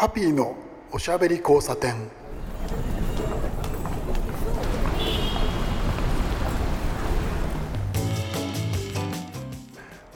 [0.00, 0.56] ハッピーの
[0.92, 1.94] おしゃべり交差点。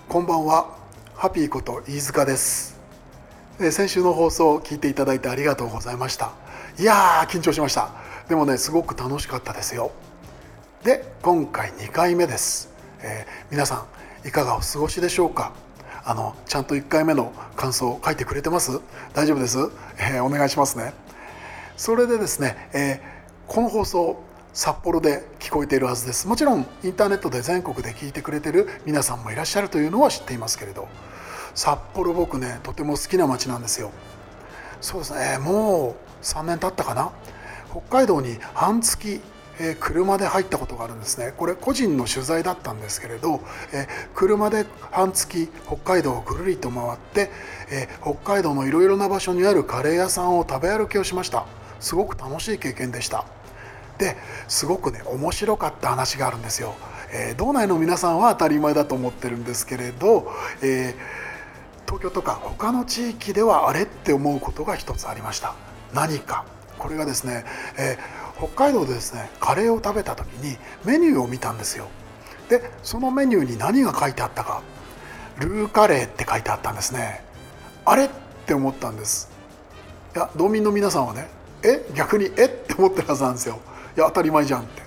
[0.09, 0.75] こんばんは。
[1.15, 2.81] ハッピーこと飯塚です。
[3.61, 6.33] え先週の放送を聞いていただいてありがとうございました。
[6.79, 7.91] いやー緊張しました。
[8.27, 9.93] でもねすごく楽しかったですよ。
[10.83, 12.71] で今回2回目です、
[13.03, 13.85] えー皆さ
[14.25, 15.53] んいかがお過ごしでしょうか？
[16.05, 18.81] あのちゃんと1回目の感想を書いてくれてます？
[19.15, 19.59] 大丈夫です、
[19.99, 20.93] えーお願いしますね。
[21.77, 23.15] それでですね、えー
[23.47, 26.29] この放送札幌で聞こえているはずです。
[26.29, 30.89] もちろんインターネットで全国で聞いてくれてる皆さんもいらっしゃるというのは知っていますけれど。
[31.55, 33.91] 札幌僕ねとても好きな街なんですよ。
[34.81, 37.13] そうですねもう3年経ったかな？
[37.71, 39.21] 北海道に半月、
[39.61, 41.33] え車で入ったことがあるんですね。
[41.37, 43.41] これ個人の取材だったんですけれど、
[43.73, 47.31] え車で半月北海道をぐるりと回って、
[47.71, 51.47] え北海道のいろいろな場所にあるカレー屋さんを食べ歩きをしました。
[51.81, 53.25] すごく楽しい経験でした。
[53.99, 54.17] で
[54.49, 56.75] すごくね面白かった話があるんですよ、
[57.13, 60.95] え道内の皆さんは当たり前だと思ってるんですけれど、え
[61.87, 65.55] 東京とか他の地域ではあれって思うことが一つありました。
[65.93, 66.45] 何か。
[66.77, 67.45] これがですね、
[67.79, 71.89] えー北海道でですねカレーを食べた時にメニューを見たんですよ。
[72.49, 74.63] でそのメニューに何が書いてあったか。
[75.39, 77.25] ルーカレーって書いてあったんですね。
[77.85, 78.09] あれっ
[78.47, 79.31] て思ったんです。
[80.15, 81.29] いや道民の皆さんはね
[81.63, 83.59] え逆にえって思ってるはずなんですよ。
[83.97, 84.83] いや当たり前じゃんって。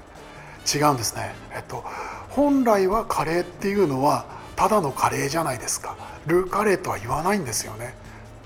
[0.77, 1.33] 違うんですね。
[1.53, 1.83] えっと
[2.29, 4.25] 本来はカレーっていうのは
[4.55, 5.95] ただのカレーじゃないですか。
[6.27, 7.95] ルーカレーとは言わないんですよね。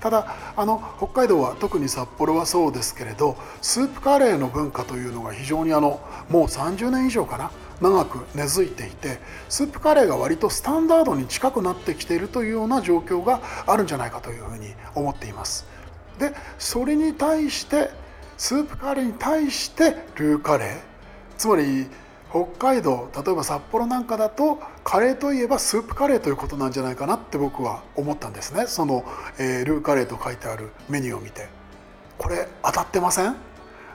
[0.02, 15.66] ただあの北海道は特に札幌はそうですけれどスープカレーの文化というのが非常にあのもう30年以上かな長く根付いていてスープカレーが割とスタンダードに近くなってきているというような状況があるんじゃないかというふうに思っています。
[16.18, 17.90] でそれに対して
[18.36, 20.76] スープカレーに対してルーカレー
[21.38, 21.86] つまり
[22.32, 28.66] 北海道例えば札幌なんかだとカレーといえばスープカレーということなんじゃないかなって僕は思ったんですね。
[28.66, 29.04] その、
[29.38, 31.48] えールーカレーと書いてあるメニューを見て。
[32.16, 33.36] これ当たってません？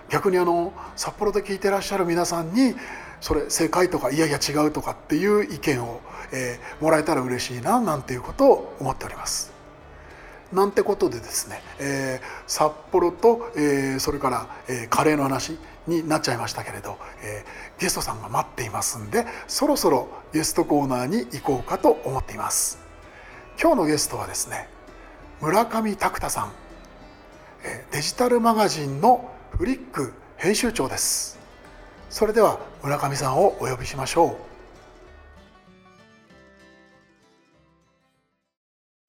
[0.09, 2.75] 逆にあの札幌で聞いてらっしゃる皆さんに
[3.21, 5.99] それ正解とかいやいや違うとかっていう意見を、
[6.31, 9.51] えーもらえたら嬉しいななんていうことを思っております。
[10.53, 15.57] なんてことでですね、えー札幌と、えーそれから、えーカレーの話。
[15.87, 22.79] になっちゃいましたけれど、えーゲストさんが待っていますんでそろそろゲストコーナーに行こうかと思っています。
[23.61, 24.67] 今日のゲストはですね
[25.41, 26.51] 村上拓太さん
[27.63, 31.39] えーデジタルマガジンのフリック編集長です。
[32.09, 34.37] それでは村上さんをお呼びしましょう。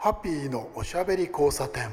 [0.00, 1.90] ハッピーのおしゃべり交差点。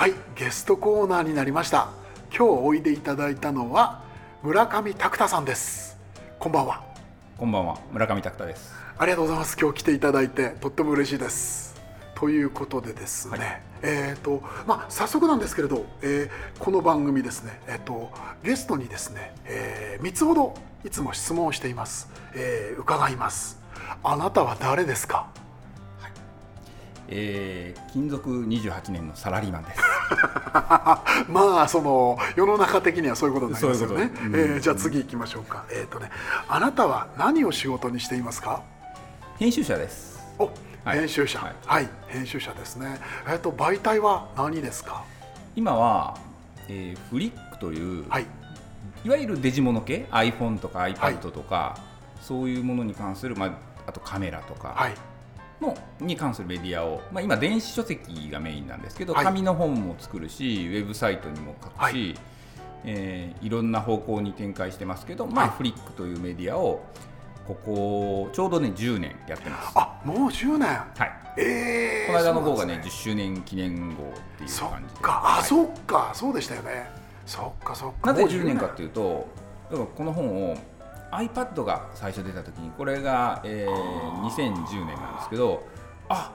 [0.00, 1.90] はいゲストコーナーになりました。
[2.34, 4.02] 今日おいでいただいたのは
[4.42, 5.98] 村上拓太さんです。
[6.38, 6.82] こんばんは。
[7.36, 8.72] こんばんは、村上拓太です。
[8.96, 9.58] ありがとうございます。
[9.60, 11.78] 今日来ていただいてとっても嬉しいです。
[12.14, 13.62] ということでですね、はい。
[13.82, 17.60] えっ、とまあ早速なんですけれど、えーこの番組ですね。
[17.68, 18.10] えっ、と
[18.42, 23.60] ゲストにですね、え3つほどいつも質問をしています、えー伺います。
[24.02, 25.28] あなたは誰ですか？
[27.10, 29.82] えー、勤続28年のサラリーマンです。
[31.28, 33.96] まあその世の中的にはそういうことになりますよね。
[34.14, 35.64] そうえーじゃあ次行きましょうか。
[35.70, 36.10] えっ、とね
[36.48, 38.62] あなたは何を仕事にしていますか？
[39.38, 40.20] 編集者です。
[40.38, 40.50] お、
[40.84, 40.98] はい。
[41.00, 41.38] 編集者。
[41.40, 43.00] ははいい、編集者ですね。
[43.28, 45.02] えっ、と媒体は何ですか？
[45.56, 46.16] 今は、
[46.68, 48.26] えー、フリックという、はい。
[49.04, 51.76] い、わゆるデジモノ系、iPhone とかはい iPad とか、
[52.20, 53.50] そういうものに関する、まあ、
[53.86, 54.94] あとカメラとかはい
[55.60, 59.24] の、に関するメディアを、まあ、今、電子書籍がメインなんですけど、はい。
[59.24, 62.10] 紙の本も作るし、ウェブサイトにも書くし、はい。
[62.10, 62.14] い
[62.84, 65.56] えーいろんな方向に展開してますけど、まあはい。
[65.56, 66.82] フリックというメディアを
[67.46, 69.72] ここちょうどね10年やってます。
[69.74, 70.68] あもう10年。
[70.68, 71.12] はい。
[71.36, 74.06] ええこの間の号がねそうなんです10周年記念号っ
[74.38, 75.00] ていうそっ感じで。
[75.00, 75.22] か。
[75.24, 75.44] あ、はい。
[75.44, 76.10] そっか。
[76.14, 76.90] そうでしたよね。
[77.26, 78.12] そっかそっか。
[78.12, 78.58] なぜもう10年。
[78.58, 79.28] かっていうと
[79.70, 80.56] だからこの本を
[81.12, 85.62] iPad が最初出た時にこれが、えー2010年なんですけど
[86.08, 86.32] あ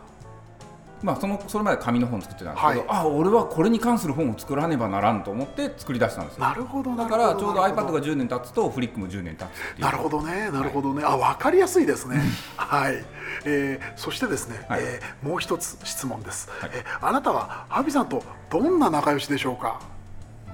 [1.04, 2.90] まあそのそれまで紙の本作ってたんですけど、はい。
[2.90, 6.46] あ俺はこれに関する本を作らねばならんと思って作り出したんですよ。
[6.46, 9.46] なるほどなだからちょうど iPad が10年経つとフリックも10年経
[9.78, 12.22] つなるほどねなるほどね、あ分かりやすいですね。
[12.58, 13.04] はい、
[13.46, 14.80] えーそしてですね、はい。
[14.82, 16.72] えーもう一つ質問です、はい。
[16.74, 19.80] えーあなたはハビさんとどんな仲良しでしょうか？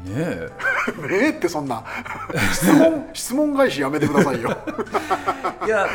[0.06, 0.50] ねえ。
[1.08, 1.84] ね えってそんな。
[2.54, 4.50] 質問 質問返しやめてくださいよ。
[5.66, 5.88] いや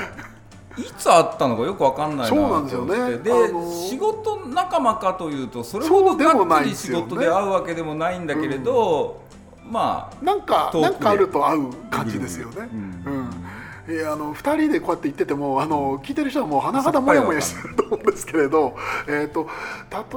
[0.79, 3.19] いつあったのかよくわかんないなそうなんですよね。
[3.19, 3.89] で、あのー。
[3.89, 9.21] 仕事仲間かというとそれほどがっつり仕事で会うわけでもないんだけれど、
[9.71, 12.69] まあなんかなんかあると合う感じですよね。
[13.07, 13.13] うん。
[13.13, 13.26] うん
[13.89, 19.49] いやあの2人でこうやって言っててもあの聞いてる人はもう甚だもやもやしてると思うんですけれど、えー、と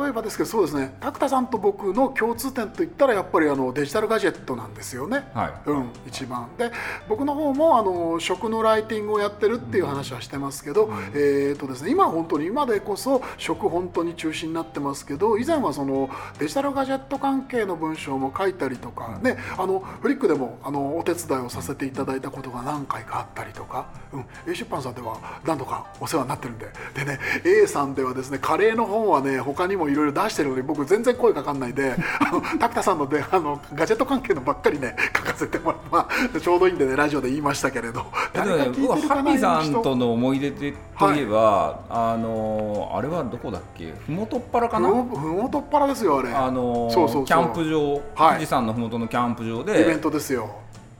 [0.01, 5.27] 例えばですけどそうですね拓田さんと僕の共通点といったらやっぱりあのデジタルガジェットなんですよね。
[5.33, 5.69] はい。
[5.69, 6.49] うん、一番。
[6.57, 6.71] で
[7.07, 23.58] 僕の方もあの食のライティングをやってるっていう話はしてますけど、えーとですね、今本当に今でこそ食本当に中心になってますけど以前はそのデジタルガジェット関係の文章も書いたりとか、ね、あのフリックでもあのお手伝いをさせていただいたことが何回かあったりとか、
[24.13, 26.67] うん、A 出版さんでは何度かお世話になってるんで。
[26.95, 38.05] でね A さんではですねカレーの本はね他にもいろいろ出してるのに僕全然声かかんないであの拓田さんのであのガジェット関係のばっかりね書かせてもらって、まあ、ちょうどいいんでねラジオで言いましたけれど。
[38.33, 43.93] 誰か聞いてるかなさんとの思い出でといえば、あのあれはどこだっけ？
[44.05, 46.29] ふもとっぱらかふなもふもとっぱらですよあれ。
[46.29, 48.33] あのそうそうキャンプ場、はい。
[48.33, 50.55] 富士山のふもとのキャンプ場イベンでトですよ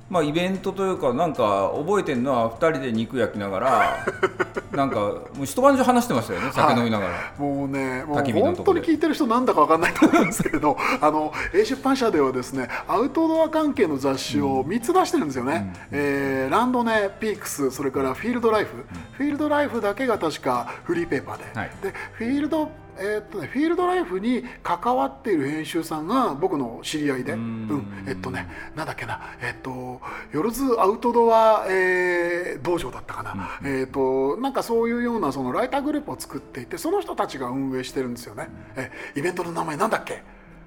[0.09, 4.05] まあイベントというかなんか覚えてるのは2人で肉焼きながら
[4.75, 21.71] なんかもう一晩中話してましたよね 酒飲みながら、もうねもう本当に聞いてる人なんだかわかんないと思うんですけれどあの A 出版社ではですねアウトドア関係の雑誌を3つ出してるんですよね、えーランドネピークスそれからフィールドライフ、フィールドライフだけが確かフリーペーパーで、はい。
[21.81, 28.05] でフィールドえーっとね、フィールドライフに関わっている編集さんが僕の知り合いで、うん。
[28.07, 30.01] えっとね、なんだっけな、えっと、
[30.31, 38.49] よろずアウトドア、えー道場だったかな、えっと、なんかそういうようなそのライターグループを作っていて、その人たちが運営してるんですよね。
[38.75, 40.23] えイベントの名前なんだっけ？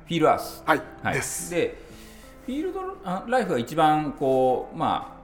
[0.07, 1.51] フィールアース、はい、はい、です。
[1.51, 1.79] で
[2.47, 5.22] フィールドあライフが一番こうまあ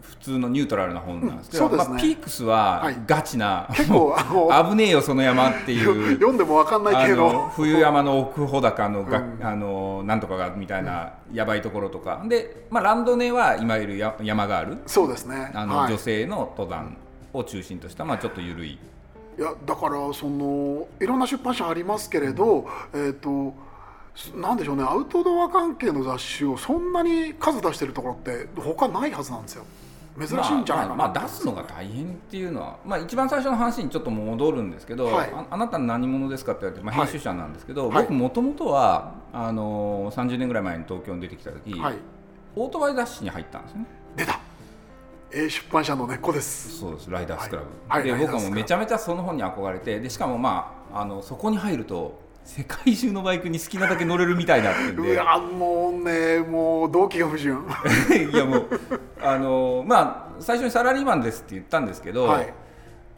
[0.00, 1.76] 普通のニュートラルな本なんですけど、うんね。
[1.76, 2.96] まあ、ピークスははい。
[3.06, 9.38] ガチな、結構あの危ねえよその山っていう読んでもわかんないあ系のの冬山の奥穂高のが、うん。
[9.40, 12.24] あのなんとかがみたいなやばいところとか。
[12.28, 15.50] で、まあ、ランドネはいわゆるや山があるそうですね。
[15.54, 15.92] あの、はい。
[15.92, 16.96] 女性の登山
[17.32, 18.78] を中心とした、まあ、ちょっと緩い。
[19.38, 23.54] いやだからそのいろんな出版社ありますけれど、えっ、と
[24.34, 29.64] なんでしょうねアウトドア関係の雑誌をそんなに数出してるところって他ないはずなんですよ。
[30.18, 35.30] 珍しいんじゃないかな、まあまあまあ出すのが大変っていうのは、まあ、一番最初の話にちょっと戻るんですけど、はい。
[35.32, 37.06] ああなた何者ですかって言われて、まあ、はい。
[37.06, 38.02] 編集者なんですけど、はい。
[38.02, 41.94] 僕もともとはあの30年ぐらい前に東京に出てきた時、はい。
[42.56, 43.86] オートバイ雑誌に入ったんですね。
[44.16, 44.40] 出た。
[45.30, 46.78] A 出版社の根っこです。
[46.78, 47.10] そうです。
[47.10, 48.10] ライダースクラブ、はい。
[48.10, 48.18] はい。
[48.18, 57.58] で僕はもうめちゃめちゃその本に憧れてでしかもまああのそこに入ると世界中のバイクに好きなだけ乗れるみたいだってんうでわもうねもう動機が不純。
[58.32, 58.68] いやもう
[59.20, 62.54] あのまあ最初にサラリーマンですって言ったんですけど、はい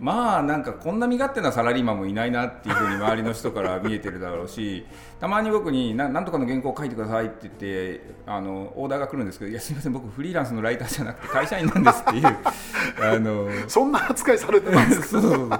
[0.01, 4.87] まあなんかこんな身勝手なサラリーマンもいないなっていうふうに周りの人から見えてるだろうし
[5.21, 12.27] たまに僕にな「なんとかの原稿を書いてください」って言ってあのオーダーが来るんですけど「いやすみません僕フリーランスのライターじゃなくて会社員なんです」っていう
[12.99, 15.51] あのそんな扱いされてたんです そうそうそう。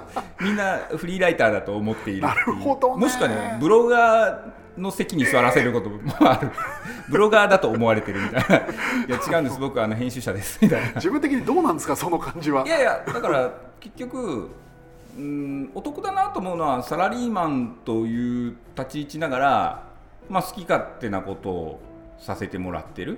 [0.41, 3.01] みんなフリーライターだと思っているなるほどね。
[3.05, 6.49] もしくはねブロガーの席に座らせることもある。
[7.09, 8.55] ブロガーだと思われてるみたいな。
[8.57, 8.59] い
[9.09, 9.59] や違うんです。
[9.59, 10.59] 僕はあの編集者です。
[10.63, 10.87] みたいな。
[10.95, 11.95] 自分的にどうなんですか？
[11.95, 12.65] その感じは。
[12.65, 14.49] いやいやだから結局
[15.17, 19.83] うんお得だなと思うのはサラリーマンという立ち位置ながら、
[20.29, 21.79] まあ、好き勝手なことを
[22.17, 23.17] させてもらってる、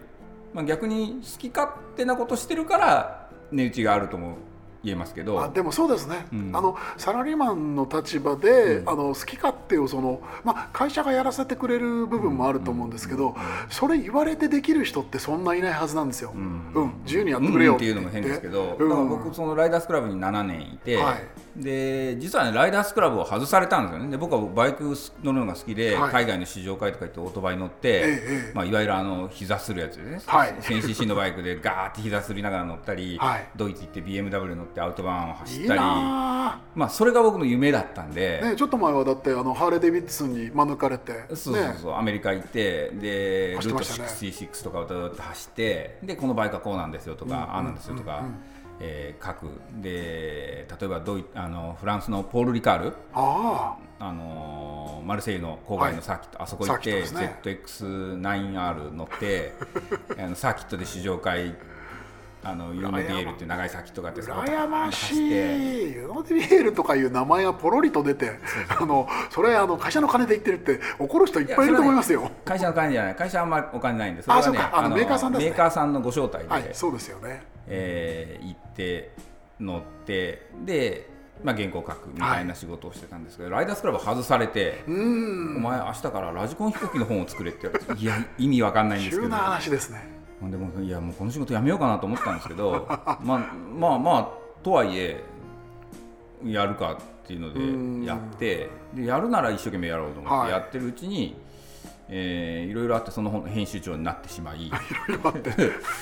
[0.55, 4.37] まあ、逆に好き勝手なことしてるから値打ちがあるとも
[4.83, 5.41] 言えますけど。
[5.41, 6.51] あでもそうですね、うん。
[6.53, 13.35] あのサラリーマンの立場で、あの好き勝手をその、まあ、会社がやらせてくれる部分もあると思うんですけど、
[13.69, 16.93] それ言われてできる人ってそんないないはずなんですよ、うん。
[17.05, 24.09] 自由にやってくれようんっていうのも変ですけど、僕そのライダースクラブに7年いて、はいで実はねライダースクラブを外されたんですよね。
[24.09, 26.11] で僕はバイク乗るのが好きで、はい。
[26.11, 28.51] 海外の試乗会とか行ってオートバイ乗って、ええええ。
[28.55, 30.53] まあ、いわゆるあの膝するやつですね、はい。
[30.55, 33.47] 1000cc のバイクでガーって膝すりながら乗ったり、はい。
[33.55, 35.79] ドイツ行って BMW 乗ってアウトバーンを走ったり。
[35.79, 38.39] なまあ、それが僕の夢だったんで。
[38.43, 44.31] あ、ね、ちょっと前はだってあのハーレー・デビッドソンに免れて、ね、そうそうそう、アメリカ行ってでルート走ってましたね。
[44.31, 48.35] 66とかをずっと走ってでこのバイクはこうなんですよとか、うんああなんですよとか、うんうん
[48.79, 49.61] えー書く。
[49.81, 52.93] で例えばドイあのフランスのポール・リカール。
[53.13, 54.11] ああ。
[54.11, 59.53] のーマルセイユの郊外のサーキット、あそこ行って、サーキット ZX9R 乗って
[60.17, 61.55] あのサーキットで試乗会
[62.43, 68.31] あのユーノディエールっていう長いサーキットがあって羨ましいユノディビエールとかいう名前がポロリと出て
[68.69, 72.29] あのそれあの会社の金で言ってるって怒る人いっぱいいると思いますよ。
[72.43, 73.15] 会社の金じゃない。
[73.15, 75.49] 会社はあんまりお金ないんでそれはメーカーさんですね。
[75.49, 77.43] メーカーさんのご招待で、はい、そうですよね。
[77.67, 79.11] えー行って
[79.59, 81.09] 乗ってで、
[81.43, 85.57] まあ、原稿書くみたいな仕事をしてたんですけど、ライダースクラブ外されて、うん。
[85.57, 89.23] お前明日からラジコン飛行機の本を作れって言われていや意味わかんないんですけど。
[89.23, 92.85] 急な話ですねでもいやもうこの仕事やめようかなと思ったんですけど
[93.21, 94.27] まあまあまあ
[94.63, 95.23] とはいえ
[96.45, 97.53] やるかっていうの
[98.01, 100.47] でやってでやるなら一生懸命やろうと思っはい。
[100.47, 101.35] てやってるうちに、
[102.09, 104.69] えーいろいろあってその本の編集長になってしまい。
[105.23, 105.51] 待って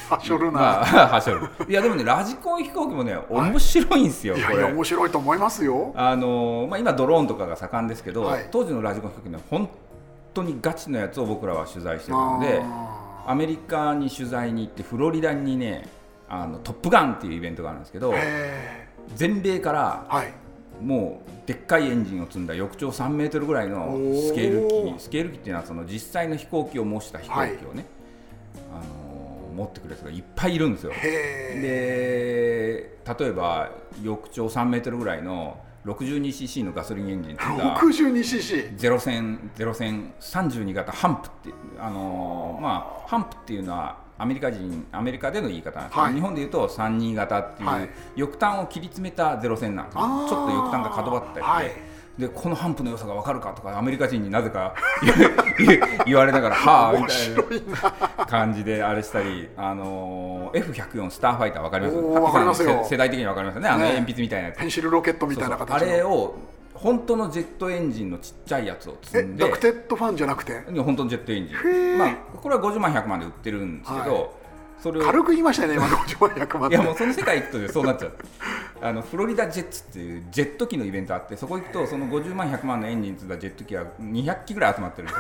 [0.10, 1.42] はしょるな、 まあはしょる。
[1.70, 5.92] いやでもねラジコン飛行機もね面白いんですよ、いやいや面白いと思いますよ。
[5.96, 8.48] あのーまあ、今ドローンとかが盛んですけど、はい。
[8.52, 9.70] 当時のラジコン飛行機ね本
[10.34, 12.91] 当にガチのやつを僕らは取材してたのであ
[13.28, 15.88] アメリカに取材に行ってフロリダにね
[16.30, 18.14] あのトップガンっていうイベントがあるんですけど
[19.16, 20.34] 全米からーはい。
[20.82, 23.98] もうでっかいエンジンを積んだ翼長3メートルぐらいの
[24.28, 27.86] スケール機スケール機っていうのはその実際の飛行機を模した飛行機をね、
[28.74, 29.12] あのー
[29.52, 30.94] 持ってくるやつがいっぱいいるんですよ。
[30.94, 31.62] へ
[33.06, 33.70] で例えば
[34.02, 46.14] 翼長3メートルぐらいの 62cc のガソリンエンジン積んえだ 62cc ゼロ戦ゼロ戦32型ハンプってあのーまあハンプっていうのはアメリカ人アメリカでの言い方なんですけど、はい。
[46.14, 47.90] 日本でいうと32型っていう、はい。
[48.16, 54.76] 翼端を切り詰めたゼロ戦なんですちょっと翼端が角張ったりして、はいでこのハンプの良さが分かるかとかアメリカ人になぜか
[56.06, 61.98] 言われながらはあみ面たいなな感じであれしたり、あのー F104 スターファイター分かります？
[61.98, 62.84] おーわかりますよ。
[62.84, 63.70] 世代的に分かりますよね。
[63.70, 64.58] あのね鉛筆みたいなやつ。
[64.60, 66.36] ペンシルロケットみたいな形あれを
[66.74, 69.44] 本当のジェットエンジンのちっちゃいやつを積えんで。
[69.46, 70.62] ダクテッドファンじゃなくて？
[70.84, 71.96] 本当のジェットエンジー。
[71.96, 74.30] ン、まあ、これは50万100万で売ってるんですけど、はい
[74.82, 75.04] それを。
[75.04, 78.12] 軽く言いましたよね今の 50万100万いやもうその世界行くとねそうなっちゃう。
[78.84, 85.14] あのフロリダジェッツっていうジェット機のイベントあってそこ行くとその50万100万のエンジン積んだジェット機が200機ぐらい集まってるんで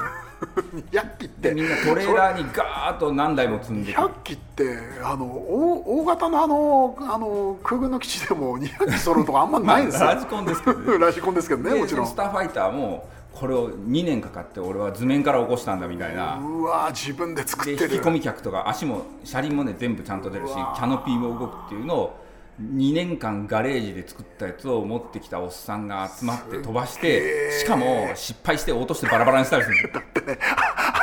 [0.89, 1.03] すよ。
[1.03, 1.49] 100機って。
[1.49, 10.97] でみんなトレーラーにガーッと何台も積んでくる100機ってあの大大型のあのあの空軍の基地でも200機揃うとかあんまないですよ、 ラジコンですけどね。
[11.05, 12.07] ラジコンですけどねでもちろん。
[12.07, 16.37] スターファイターもこれを2年かかって俺は図面から起こしたんだみたいな。
[16.37, 17.89] うわ自分で作ってる。
[17.89, 22.21] で引き込み客とか足も車輪もね全部ちゃんと出るしキャノピーも動くっていうのを
[22.61, 30.03] 2年間ガレージで作ったやつを持ってきたおっさんが集まって飛ばしてしかも失敗して落としてバラバラにしたりするんですよ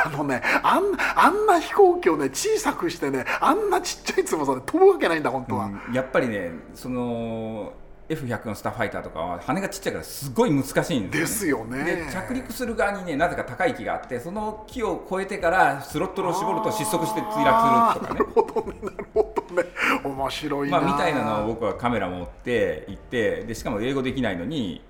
[0.05, 0.83] あのねあん
[1.15, 7.73] あんな飛行機をね小さくしてねあんなちっちゃい翼で飛ぶわけないんだ本当は、うんやっぱりねその
[8.09, 12.05] F100 のスターファイターとかは羽がちっちゃいからすごい難しいんですよ、ね、ですよね。
[12.07, 18.19] で着陸する側にねなぜか高い木があってその木を越えてからスロットルを絞ると失速して墜落するとかね。
[18.19, 19.69] なるほどねなるほどね。
[20.03, 24.81] 面白いな、まあ、みたいなのを僕はカメラ持って行ってでしかも英語できないのに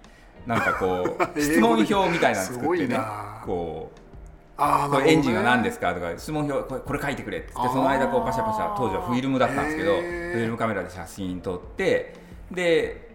[0.48, 3.42] なんかこう 質問票みたいなの作ってねな。
[3.46, 4.00] こう
[4.62, 5.94] あーこれエンジンは何ですか？
[5.94, 12.14] とか質問票これこれ書いてくれってその間こうパシャパシャ当時はフィルムだったんですけどフィルムカメラで写真撮って
[12.52, 13.09] で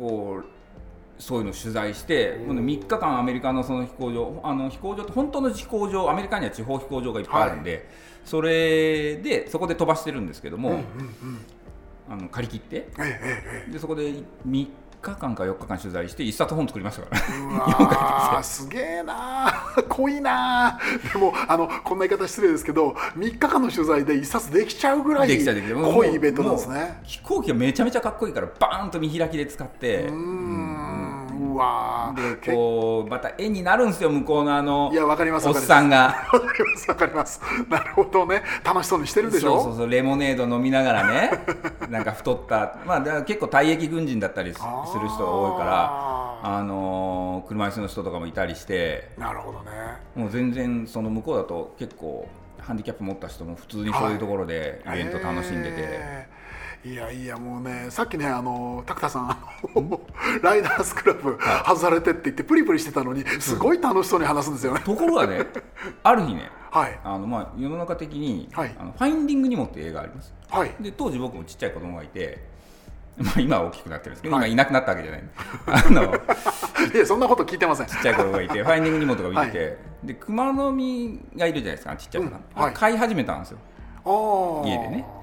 [0.00, 7.86] こうそういうのを取材してもうね3日間アメリカのその飛行場あの飛行場って本当の飛行場アメリカには地方飛行場がいっぱいあるんで、
[8.24, 10.84] それでそこで飛ばしてるんですけども、うんうんうん。
[12.08, 12.88] あの借り切って
[13.70, 14.12] でそこで
[14.48, 14.66] 3
[15.02, 17.20] 日間か4日間取材して1冊本作りましたから。
[17.38, 18.68] うわーす。
[18.68, 19.86] げえなー。
[19.88, 21.12] 濃いなー。
[21.14, 27.00] でもあのこんな言い方失礼ですけど3日間の取材で一冊できちゃうぐらい濃いイベントなんですね。
[27.04, 30.14] 飛行機がめちゃめちゃかっこいいからバーンと見開きで使ってうーん。
[30.14, 30.16] う
[31.60, 32.40] わー。
[32.40, 36.14] でこうまた絵になるんですよ向こうのあのいやわかりますおっさんが。
[36.32, 37.40] わかりますわかります。
[37.68, 38.42] なるほどね。
[38.64, 39.54] 楽しそうにしてるでしょ？
[39.56, 41.30] そうそうそうレモネード飲みながらね。
[41.90, 42.76] なんか太った。
[42.86, 49.10] まあだ結構退役軍人だったりする人が多いからあのー車椅子の人とかもいたりして。
[49.18, 49.70] なるほどね。
[50.14, 52.28] もう全然その向こうだと結構
[52.60, 56.28] ハンディキャップ持った人も普通にそういうところでイベント楽しんでて、
[56.82, 59.36] いやいやもうねさっきねあの拓田さん
[60.42, 64.80] ライダースクラブ外されてって言ってプリプリしてたのにすごい楽しそうに話すんですよね。
[64.80, 65.44] ところがね
[66.02, 66.98] ある日ねはい。
[67.04, 68.74] あのまあ世の中的に、はい。
[68.78, 70.32] あのファインディングにもって映画があります。
[70.48, 70.74] はい。
[70.80, 72.42] で当時僕もちっちゃい子供がいて、
[73.18, 74.50] まあ、今は大きくなってるんですけど、はい。
[74.50, 75.22] 今いなくなったわけじゃない
[75.66, 76.12] あの
[76.92, 77.86] ちいやそんなこと聞いてません。
[77.86, 82.62] っちゃい子供がいてファインディングにもとか見てて、で熊の実がいるじゃないですかちっちゃい子が、うん。
[82.62, 82.72] はい。
[82.72, 83.58] 飼い始めたんですよ。
[84.64, 85.04] 家でね。
[85.04, 85.19] と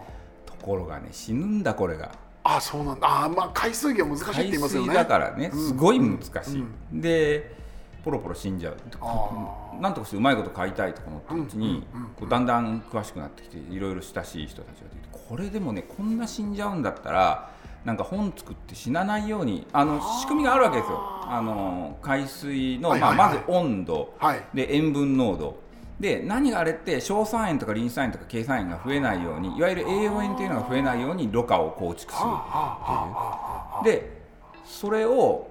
[0.67, 2.11] ころがね死ぬんだこれが。
[2.43, 3.07] あそうなんだ。
[3.07, 4.87] あーまあ海水魚難しいって言海いますよね。
[4.89, 7.01] 水だからねすごい難しい、うん。
[7.01, 7.55] で
[8.03, 17.51] ポロポロ死んじゃうあなんとかしてうまいこと飼いたいとか思ったうちに、うんうんうんこうだんだん詳しくなってきていろいろ親しい人たちが出てこれでもねこんな死んじゃうんだったら
[17.85, 20.99] なんか本作って死なないようにあの仕組みがあるわけですよ。
[21.29, 24.13] あの海水の、まあ、まず温度。
[24.19, 24.43] はい。
[24.53, 25.59] で塩分濃度
[25.99, 32.25] で何があれって硝酸塩とかリン酸塩とか珪酸塩が増えないようにいわゆる栄養塩というのが増えないようにろ過を構築する。
[32.25, 34.21] はあはあはあはで
[34.63, 35.49] それを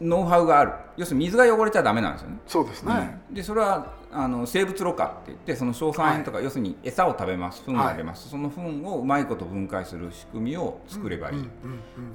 [0.00, 0.72] ノウハウがある。
[0.96, 2.38] 要するに水が汚れちゃダメなんですよね。
[2.46, 3.34] そうですね、うん。
[3.34, 7.62] でそれはあの生物ろ過って言ってその硝酸塩とか、要するに餌を食べます。
[7.64, 11.48] 糞を食べます、その糞をうまいこと分解する仕組みを作ればいい、うんうんっ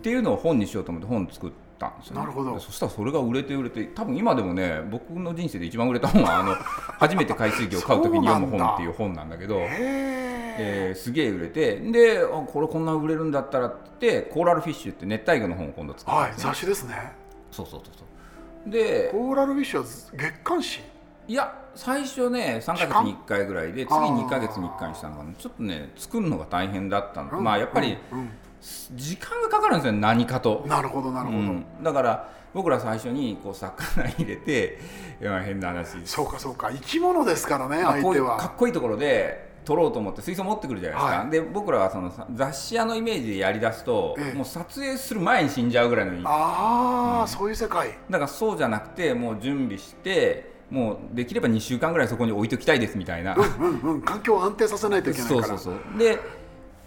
[0.01, 1.51] ていうのを本にしようと思って本作っ
[1.81, 2.53] たんですよ、ね、なるほど。
[2.53, 6.53] でそしたらそれが売れて売れて多分今でもね僕の人生で一番売れた本はあの
[6.99, 9.67] 初めて海水魚を飼う時に読む本っていう本なんだけどえ
[10.59, 17.13] えーすげえ売れてであこれこんな売れるんだったらってコーラルフィッシュって熱帯魚の本を今度作ったんはい雑誌ですね。
[17.51, 18.03] そうそうそうそ
[18.67, 18.69] う。
[18.69, 20.81] でコーラルフィッシュは月刊誌？
[21.27, 28.29] いや最初ね3ヶ月に1回ぐらいで次2ヶ月に1回にしたのかなちょっとね作るのが大変だったの、うんまあやっぱりうん
[28.93, 30.61] 時間がかかるんですよ何かと。
[30.63, 34.79] うん、なるほどなるほど、うん、だから僕ら最初にこう魚入れて
[35.19, 36.05] 変な話。
[36.05, 36.69] そうかそうか。
[36.71, 41.29] 生き物ですからねまあこういうか相手はっこいいところで撮ろうと思って水槽持ってくるじゃないですか、はい。
[41.29, 44.35] で僕らはそのさ雑誌屋のイメージでやりだすと、ええ。
[44.35, 47.89] もう撮影する前に死んじゃうぐらいのああ、そういう世界。
[48.09, 54.01] だからそうじゃなくてもう準備してもうできれば2週間ぐらいそこに置いときたいですみたいな、うんうん。
[54.01, 55.43] 環境を安定させないといけないから。
[55.43, 55.99] そうそうそう。
[55.99, 56.17] で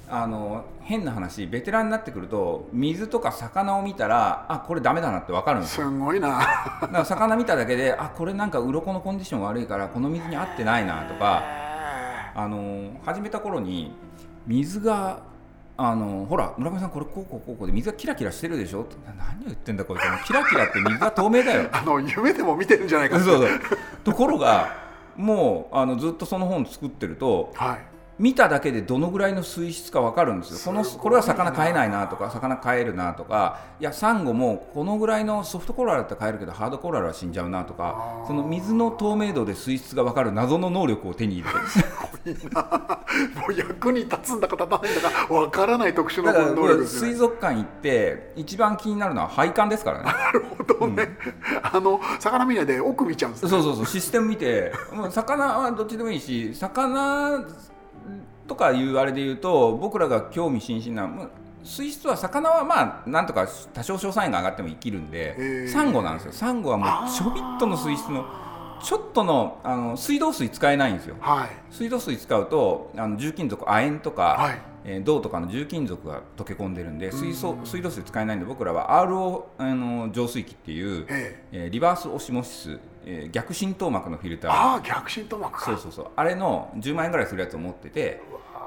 [0.09, 5.89] あの変な話ベテランになってくると水とか魚を見たらあこれダメだなって分かるんですよ。
[5.89, 6.29] すごいな。
[6.29, 11.43] だから魚見ただけであこれなんか鱗のコンディション悪いからこの水に合ってないなとか
[12.35, 13.93] あの始めた頃に
[14.47, 15.21] 水が
[15.77, 18.83] あのほら村上さんこれこうこうこうこうで水がキラキラしてるでしょ？
[18.83, 20.03] って何を言ってんだこいつ。
[20.05, 21.69] もうキラキラって水が透明だよ。
[21.73, 23.49] あの夢でも見てるんじゃないかそうそう。
[24.05, 24.69] ところが
[25.17, 27.79] もうあのずっとその本作ってるとはい
[28.19, 30.59] 見ただけでどのぐらいの水質か分かるんですよ。
[30.65, 30.97] このすごい。
[30.99, 33.59] なこれは魚飼えないなとか魚飼えるなとか。
[33.81, 41.45] いやサンゴもこのぐらいのソフトコーラルだったら飼えるけどハードコーラルは死んじゃうなとかその水の透明度で水質が分かる謎の能力を手に入
[42.25, 42.63] れていい な。
[42.63, 47.09] もう役に立つんだか立たないんだかわからない特殊な能力ですよね。
[47.09, 50.05] 水族館行って一番気になるのは配管ですからね。
[50.05, 51.17] なるほどね、
[51.63, 53.51] あの魚見ないで奥見ちゃうんですね。
[53.51, 54.73] そうそうそうシステム見て。
[54.93, 57.45] もう魚はどっちでもいいし魚
[58.47, 61.29] とかいうあれで言うと僕らが興味津々な
[61.65, 66.33] 水質は魚はまあなんとか多少硝酸塩が上がっても生きるんで、サンゴなんですよ。
[66.33, 68.27] サンゴはもうちょびっとの水質の
[68.83, 71.17] ちょっとのあの水道水使えないんですよ。
[71.21, 71.49] はい。
[71.71, 74.61] 水道水使うとあの重金属亜鉛とか、はい。
[74.87, 81.67] えー銅とかの重金属が溶け込んでるんで水素水道水使えないんで僕らは RO あの浄水器っていう、ええ。
[81.69, 84.51] ーリバースオシモシス、えー逆浸透膜のフィルター。
[84.51, 85.65] ああ逆浸透膜か。
[85.65, 86.07] そうそうそう。
[86.15, 88.21] あれの10万円ぐらいするやつを持ってて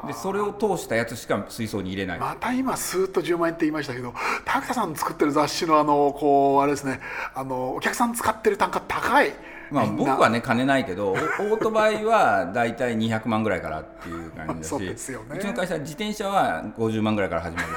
[0.05, 4.13] でそれを通したやつしか水槽に入れない、また今スーッと10万円って言いましたけど
[4.45, 6.99] 拓田さん作ってる雑誌のあのこうあれですね。
[7.33, 9.33] あのお客さん使ってる単価高い。
[9.69, 15.39] まあ、僕はね金ないけどお オートバイは大体200万ぐらいからっていう感じだし そうですよね。
[15.39, 17.67] ちの会社自転車は50万ぐらいから始まる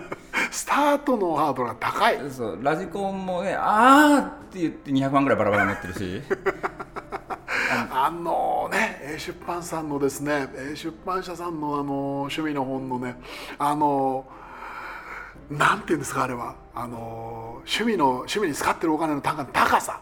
[0.50, 2.16] スタートのハードルが高い。
[2.16, 6.22] しそうラジコンもねあーって言って200万ぐらいバラバラになってるし。
[7.90, 13.16] あのね出版さんのですね出版社さんのあの趣味の本のね
[13.58, 14.26] あの
[15.50, 16.56] なんていうんですかあれは。
[16.74, 20.00] あの趣味の趣味に使ってるお金の単価の高さ。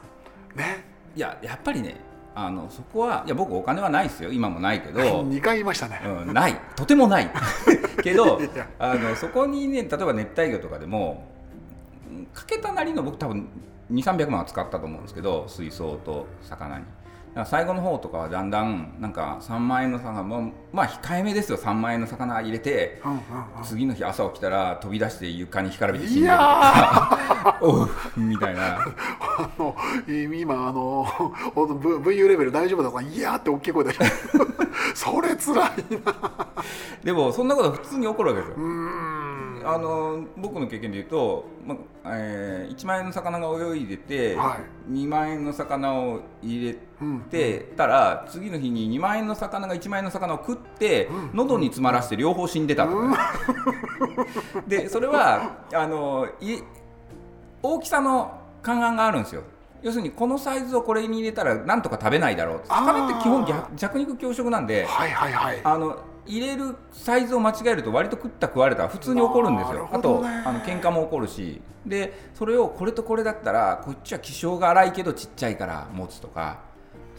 [0.55, 0.85] ね。
[1.15, 2.01] いややっぱりね
[2.35, 4.33] あのそこはいや僕お金はないですよ。
[4.33, 5.01] 今もないけど。
[5.01, 6.59] 2回言いましたね、うん、ない。
[6.77, 7.31] とてもない。
[8.03, 8.41] けど
[8.79, 11.29] あのそこにね例えば熱帯魚とかでも
[12.11, 13.49] うんかけたなりの僕多分
[13.91, 16.85] 2300万は使ったと思うんですけど水槽と魚に。
[17.47, 21.57] 最後の方とかはだんだんなんか3万円の魚もまあ控えめですよ。
[21.57, 23.21] 3万円の魚入れてうんうん
[23.65, 26.27] 次の日朝起きたら飛び出して床に干からびて死んいでる。
[26.29, 28.79] とやか おうみたいな。
[29.39, 29.75] あの
[30.07, 31.07] 今あの
[31.57, 34.05] V- VU レベル大丈夫だからいやーって大きい声出して
[34.95, 35.71] それつらい
[36.05, 36.15] な。
[37.03, 38.57] でもそんなこと普通に起こるわけですよ
[39.65, 44.59] あの僕の経験で言うと、まえー1万円の魚が泳いでて、は
[44.91, 52.97] 2万円の魚を入れうんてたら、次の日に2万円の魚が1万円の魚を食って、うん喉に詰まらせて両方死んでたと。
[52.97, 53.17] かね、
[54.67, 56.59] でそれはあのい
[57.63, 59.43] 大きさの勘案があるんですよ。
[59.83, 62.61] 要するにこのサイズをこれに入れたらなんとか食べないだろう。
[62.69, 65.61] 魚って基本逆弱肉強食なんではいはいはい。
[65.63, 69.89] あの入れるサイズを間違えると割と食った食われたは普通に起こるんですよ。
[69.93, 71.61] あとあの喧嘩も起こるし。
[71.85, 76.61] でそれをこれとこれだったらこっちは気性が荒いけどちっちゃいから持つとか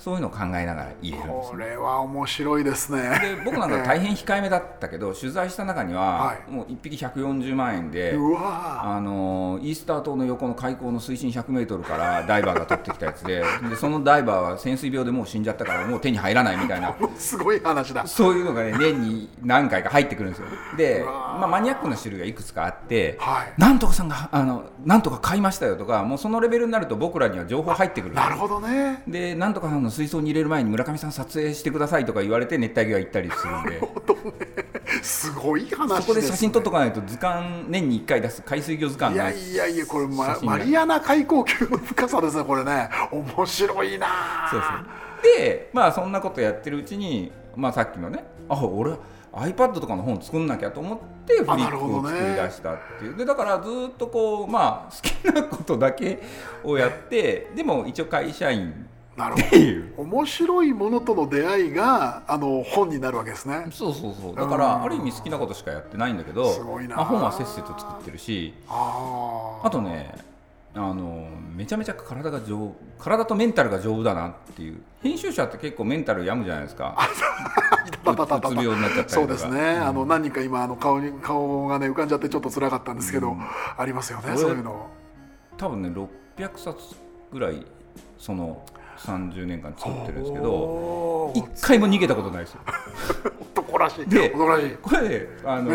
[0.04, 3.02] そういうのを考えながら入れるんですこねれは面白いですね。
[3.22, 6.52] で僕なんか大変控えめだったけど取材した中には、はい。
[6.52, 18.06] もう1匹140万円であのイースター島の横の海溝の水深100メートルからダイバーが取ってきたやつで でそのダイバーは潜水病でもう死んじゃったからもう手に入らないみたいなー すごい話だ。
[18.06, 20.48] そういうのがね年に何回か入ってくるんですよ。
[20.76, 23.54] で、まあ、マニアックな種類がいくつかあって、はい。
[23.58, 29.04] なんとかさんがあのなんとか買いましたよとかもうそのレベルになると僕らには情報入ってくるなるほどね。
[29.08, 33.82] でなんとかさんの水槽に入れる前に村上さん撮影してくださいとか言われて熱帯魚が行ったりするんで。
[35.02, 40.58] すごい話です、ね、そこで写真撮っとかないと図鑑年に1回出す海水魚図鑑いやのいやいやこれ、ま写、真が。
[40.58, 42.90] マリアナ海溝級の深さですねこれね。
[43.12, 44.08] 面白いな。
[44.52, 45.38] そうそう。
[45.38, 48.92] でまあそんなことやってるうちに、まあ、さっきのねあ俺
[49.34, 53.16] iPad とかの本作んなきゃと思ってフリックを作り出したっていう。
[53.18, 56.22] でだからずっとこうまあ好きなことだけ
[56.64, 59.94] をやってでも一応会社員なるほっていう。
[59.96, 63.68] ど面白いものとの出会いがあの本になるわけですね。
[63.72, 64.36] そうそうそう。
[64.36, 66.96] だからある意味好きなことしかやってないんだけどすごいな。
[66.96, 70.16] まあ、本はせっせと作ってるしああとね
[70.76, 74.82] あのめちゃめちゃ体が丈夫体とメンタルが丈夫だなっていう。
[75.04, 76.98] 編集者って結構メンタル病むじゃないですか。
[78.76, 79.88] になっちゃったそうですね、うん。
[79.88, 83.42] あの何人か今あの顔に顔がね浮かんじゃってちょっと辛かったんですけど、うん。
[83.78, 84.88] ありますよね俺そういうの。
[85.58, 86.96] 多分ね600冊
[87.32, 87.66] ぐらい
[88.18, 88.66] その
[89.06, 92.62] 30年間作ってるんですけど一回も逃げたことないですよ。
[93.56, 94.06] 男らしい。
[94.06, 94.70] で男らしい。
[94.82, 95.72] これねあの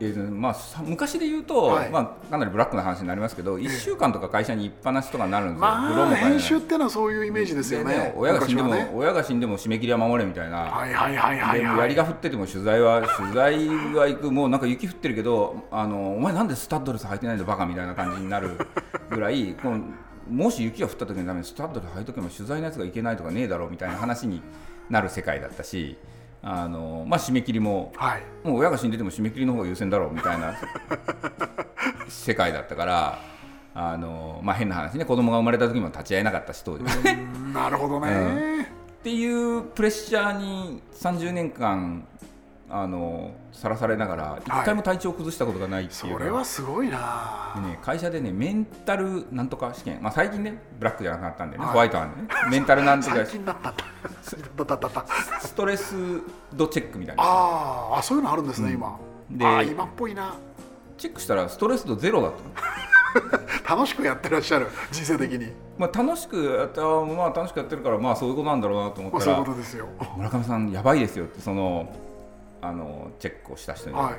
[0.00, 1.90] えーまあ、さ昔で言うと、はい。
[1.90, 7.94] まあ、かなりブラックな話になりますけど、1週間とか会社に行っぱなしとかになるんですよ、まあ編集っていうのはそういうイメージですよね。
[7.94, 8.90] で親が死んでも、ね。
[8.94, 18.56] 親が死んでも締め切りは守れみたいな、はいはいはいはいでもはい槍が降ってても取材は取材は行くもうなんか雪降ってるけどあのお前なんでスタッドレス履いてないんだバカみたいな感じになる
[19.10, 19.80] ぐらいこの
[20.28, 23.86] もし雪が降った時のためにスタッドレス履いとけば取材のやつがいけないとかねえだろうみた。
[23.86, 24.42] いな話に
[24.90, 25.64] なる世界だった。
[25.64, 25.96] し
[26.42, 30.34] あの、まあ、締め切りもはいもう親が死んでても締め切りの方が優先だろうみた。
[30.34, 30.54] いな
[32.08, 32.76] 世界だった。
[32.76, 33.18] から
[33.74, 35.68] あの、まあ、変な話ね子供が生まれた。
[35.68, 36.52] 時も立ち会えなかった。
[36.52, 38.66] し当時うんなるほどね、っ
[39.02, 42.06] ていうプレッシャーに30年間
[42.70, 47.54] あのさらされながら一回も体調を崩したことがないっていうか、それはすごいな。
[47.56, 51.72] でね、会社でねメンタルなんとか試験、まあ、最近ねブラックじゃなくなったんでね、はい。
[51.72, 52.28] ホワイトなんでね。
[52.50, 53.16] メンタルなんとか。
[53.16, 53.84] 最近だったんだ。
[54.56, 55.06] だだだだ
[55.40, 55.94] ストレス
[56.54, 57.22] 度チェックみたいな。
[57.24, 58.98] あーあそういうのあるんですね、今。
[59.30, 60.34] であー今っぽいな。
[60.98, 62.78] チェックしたらストレス度ゼロだったの。
[63.68, 69.40] 楽しくやってらっしゃる人生的に、まあ、楽しくやってあまあ楽しくやってるからまあそういうことなんだろうなと思ったら
[70.16, 71.90] 村上さんやばいですよってその
[72.60, 74.14] あのチェックをした人にはい。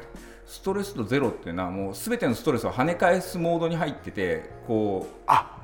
[0.46, 5.56] ストレス度ゼロっていうのはもうすべてのストレスを跳ね返すモードに入っててこあ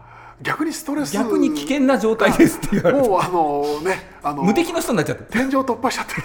[0.41, 5.23] 逆にストレうス逆に危険な状態ですって言われてもうあのねあの無敵の人になっちゃって。
[5.23, 6.15] っ天井突破しちゃって。
[6.15, 6.21] る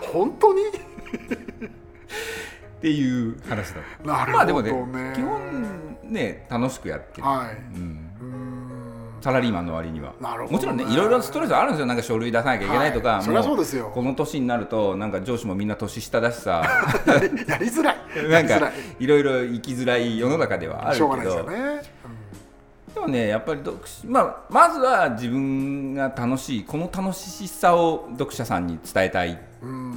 [0.12, 0.62] 本当に？
[2.80, 4.06] ていう話だった。
[4.06, 7.56] なるまあでもほどね,、ね基本ね楽しくやってる、はい。
[7.76, 8.03] うん
[9.24, 10.12] サラリーマンの割には。
[10.50, 11.86] もちろんねいろいろストレスあるんですよ。
[11.86, 13.22] なんか書類出さなきゃいけないとか、はい。
[13.22, 13.90] そりゃそうですよ。
[13.94, 16.62] この年になるとなんか上司もみんな年下だしさ。
[17.48, 17.96] やりづらい。
[18.28, 19.04] なんかい。
[19.04, 20.98] いろいろ生きづらい世の中ではあるけど。
[20.98, 21.82] しょうがないですよね、
[22.94, 29.36] でもねやっぱり読書、まあ、まずは自分が楽しいこの楽しさを読者さんに伝えたいっ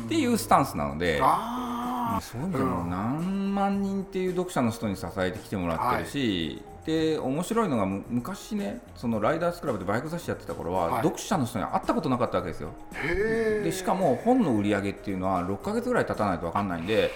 [0.08, 2.90] ていうスタンスなので、あそういう意味でもうん。
[2.90, 11.04] 何万人っていう読者の人に支えてきてもらってるし、で面白いのがむ昔ねそのライダースクラブでバイク雑誌やってた頃は、はい。
[11.04, 12.70] 読者の人に会ったことなかったわけですよ。
[13.04, 17.12] でしかも本の売り上げっていうのは6ヶ月ぐらい経たないと分かんないんで、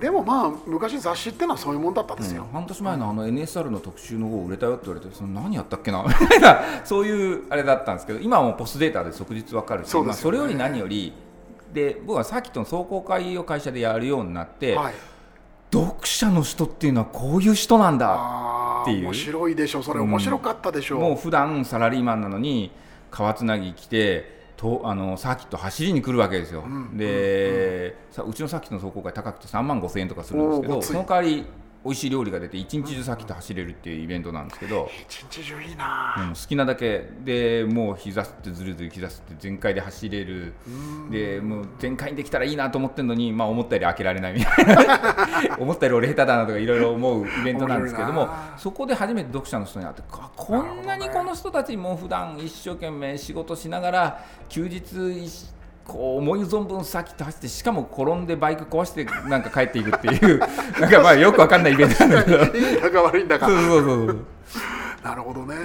[0.00, 6.02] でもまあ昔雑誌ってのはそういうもんだったんですうんよ、半年前のあの NSR の特集の号売れたよって言われてその何やったっけな？
[6.02, 6.60] みたいな。
[6.84, 10.38] そういうあれだったんですけど今はもうポスデータで即日分かるしまあ、そうですよね。
[10.38, 11.12] それより何より
[11.72, 14.94] で僕はさっきとの壮行会を会社でやるようになって、はい。
[15.72, 18.14] 読者の人っていうのはこういう人なんだ。
[18.18, 19.02] あっていう。
[19.02, 19.82] ー面白いでしょ。
[19.82, 20.98] それ面白かったでしょ。
[20.98, 22.70] う、もう普段サラリーマンなのに
[23.10, 26.96] 川つなぎ来てとあのサーキット走りに来るわけですよ、ん。
[26.96, 31.44] で、さうちのサーキットの走行会高くて3万5千円とかするんですけどその代わり
[31.86, 40.52] 美味しい料理が出て一日中サーキット走れるっていうイベントなんですけど、一日中いいな、うん好きなだけでもう膝吸ってずるずる膝吸って全開で走れる
[41.10, 60.38] でもう全開にできたらいいなと思ってるのに、まあ、思ったより開けられないみたいな思ったより俺下手だなとかいろいろ思うイベントなんですけどもそこで初めて読者の人に会ってあこんなにこの人たちも普段一生懸命仕事しながら休日一こう思い存分サーキット走ってしかも転んでバイク壊してなんか帰っていくっていう
[60.80, 62.36] なんかまあよくわかんないイベントなんだけど。
[62.58, 64.26] いいんだか悪いんだかそうそうそうそう。
[65.04, 65.56] なるほどね。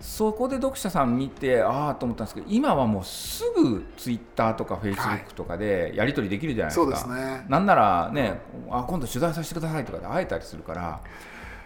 [0.00, 7.44] そこで読者さん見てああと思ったんですけど今はもうすぐツイッターとかフェイスブックとかでやり取りできるじゃないですか、そうですね。
[7.48, 11.00] なんならねあ今度取材させてくださいとかで会えたりするから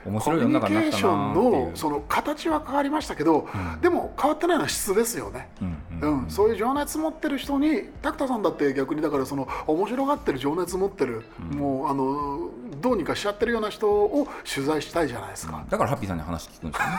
[0.07, 3.81] 面白い世の中になったなコミュニケーションのその形は変わりましたけど、うん。
[3.81, 5.49] でも変わってないのは質ですよね。
[5.61, 11.59] うんうん、そういう情熱持ってる人に拓田さんだって逆にだからその面白がってる情熱持ってる、うん。
[11.59, 15.64] もうあのどうにかしちゃってるような人を取材したいじゃないですか。
[15.69, 16.97] だからハッピーさんに話聞くんですよね。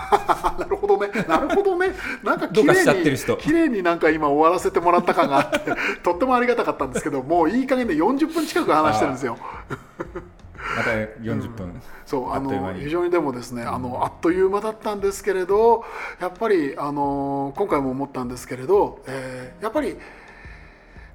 [0.57, 5.71] なるほどね、なるほどね、なんか綺麗に綺麗になんか今終わらせてもらった感があって、
[6.03, 9.37] とってもありがたかったんですけど、もういい加減で40分近く話してるんですよ。
[10.77, 10.91] また
[11.21, 12.79] 40分、そうああっという間に。
[12.79, 15.83] の非常にでもですねあのあっという間だったんですけれど
[16.19, 19.97] やっぱりあの今回も思ったんですけれど、えーやっぱり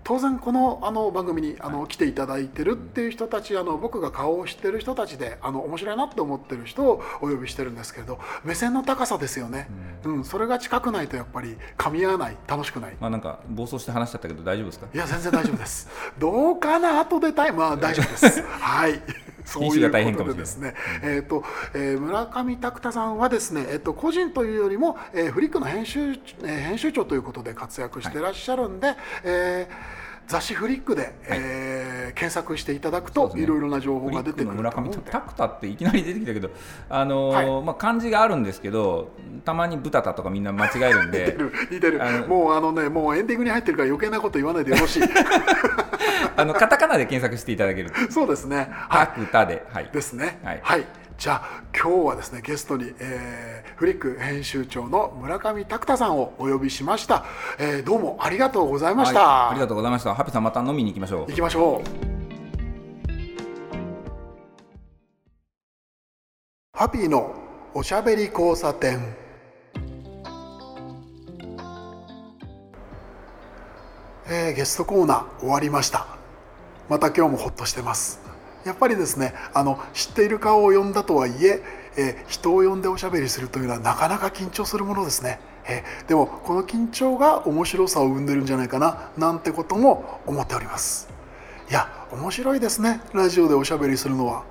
[0.04, 9.68] 当然このあの番組にあの来ていただいてるっていう人たちあの僕が顔を知ってる人たちであの面白いなって思ってる人をお呼びしてるんですけれど目線の高さですよね、
[10.04, 12.96] うんそれが近くないとやっぱり噛み合わない楽しくない。
[13.00, 14.86] まあなんか暴走して話しちゃったけど大丈夫ですか？
[14.92, 15.88] いや全然大丈夫です。
[16.18, 17.00] どうかな？
[17.00, 18.42] 後でタイムは大丈夫です。
[18.58, 19.00] はい。
[19.44, 20.74] そういうことでですね。
[21.02, 30.01] えっ、と、えー村上拓太さんはですね、えっ、と個人というよりも、えーフリックの編集、えー編集長ということで活躍してらっしゃるんで、えー
[30.32, 33.42] 雑誌フリックで、えー検索していただくと、ね。
[33.42, 34.50] いろいろな情報が出てくる。
[34.50, 34.90] と村上。
[34.90, 36.50] タクタっていきなり出てきたけど、
[36.90, 37.64] あのーはい。
[37.64, 39.12] まあ、漢字があるんですけど
[39.44, 42.00] たまにブタタとかみんな間違えるん似てでる 似てる。
[42.28, 45.02] もうあのねもうエンディングに入ってるから余計なこと言わないでよろしい。
[46.36, 48.12] あのカタカナで検索していただけると。
[48.12, 48.68] そうですね。
[48.70, 49.06] はい。
[49.06, 50.38] タクタで、はい、ですね。
[50.42, 50.84] ははいい。
[51.22, 57.24] じゃあ今日はですねゲストに、えーフリック編集長の村上拓太さんをお呼びしました、
[57.60, 60.16] えーどうもありがとうございました、はいありがとうございました。
[60.16, 61.26] ハッピーさんまた飲みに行きましょう。
[61.28, 61.82] 行きましょう
[66.76, 67.32] ハピーの
[67.72, 68.98] おしゃべり交差点。
[74.26, 76.04] えーゲストコーナー終わりました。
[76.88, 78.21] また今日もほっとしてます
[78.64, 81.62] やっぱりですねあの知っている顔を呼んだとはいえ
[81.96, 91.08] え人を呼んでおしゃべりするというのはなかなか緊張するものですね、えでもこの緊張が面白さを生んでるんじゃないかななんてことも思っております。
[91.70, 94.44] いや面白いですねラジオでおしゃべりするのは。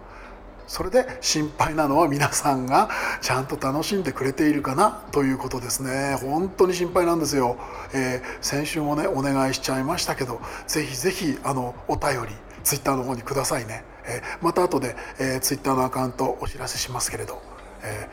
[0.67, 6.17] それで心配なのは皆さんがちゃんと楽しんでくれているかなということですね。
[6.21, 7.58] 本当に心配なんですよ、
[7.93, 12.30] えー先週もねお願いしちゃいましたけどぜひぜひあのお便り
[12.63, 17.41] ツイッターの方にくださいね、えまた後で、えー、ツイッターのアカウントお知らせしますけれど、
[17.84, 18.10] え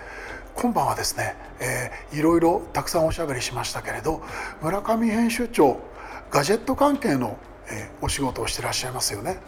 [0.55, 4.23] 今晩はですね、えーいろいろたくさんおしゃべりしましたけれど
[4.63, 5.79] 村上編集長
[6.31, 7.39] ガジェット関係の、
[7.71, 9.39] えーお仕事をしてらっしゃいますよね。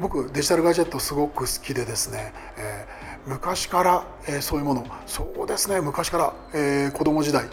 [0.00, 7.46] 僕デジタルガジェットすごく好きでですね、えー昔から、えーそういうものそうですね昔から、えー子供時代、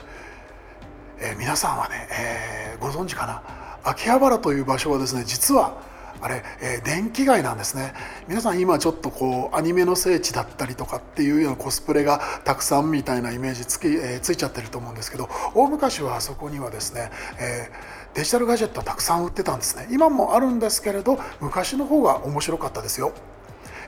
[1.20, 3.42] えー皆さんはね、えーご存知かな？
[3.84, 5.82] 秋葉原という場所はですね実は
[6.22, 7.94] あれ、えー電気街なんですね。
[8.28, 19.88] 皆さん今ちょっとこうアニメの聖地だったりとかっていうようなコスプレがたくさんみたいなイメージつき、えーついちゃってると思うんですけど大昔はあそこにはですね、えーデジタルガジェットたくさん売ってたんですね。
[19.92, 23.12] 今もあるんですけれど昔の方が面白かったですよ。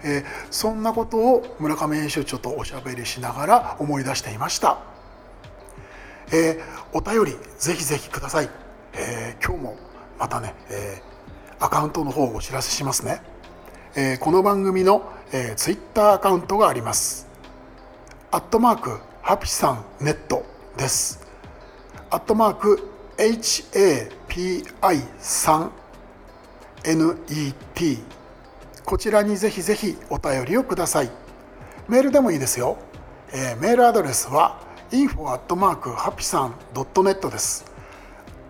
[0.03, 4.79] えーそんなことを村上編集長とおしゃべりしながら思い出していました、
[6.31, 8.49] えーお便りぜひぜひください、
[8.93, 9.77] えー今日も
[10.19, 11.16] またね、えー
[11.59, 13.19] アカウントの方をお知らせしますね、
[13.95, 17.25] えーこの番組の、えー、ツイッターアカウントがあります。
[18.29, 20.45] アットマークハピさんネット
[20.77, 21.25] です。
[22.11, 25.69] アットマーク HAPI3
[26.83, 27.97] NET
[28.85, 31.09] こちらにぜひぜひお便りをください。
[31.87, 32.77] メールでもいいですよ、
[33.33, 37.65] えーメールアドレスは info at mark happy さん .net です。